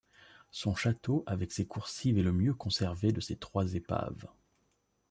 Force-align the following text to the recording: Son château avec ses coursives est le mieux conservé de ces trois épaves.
Son 0.49 0.73
château 0.73 1.21
avec 1.27 1.51
ses 1.51 1.67
coursives 1.67 2.17
est 2.17 2.23
le 2.23 2.31
mieux 2.31 2.55
conservé 2.55 3.11
de 3.11 3.21
ces 3.21 3.35
trois 3.35 3.75
épaves. 3.75 4.25